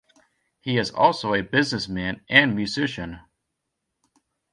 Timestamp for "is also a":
0.79-1.43